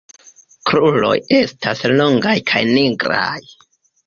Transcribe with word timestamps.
Kruroj 0.69 1.11
estas 1.41 1.83
longaj 2.01 2.35
kaj 2.53 2.63
nigraj. 2.73 3.39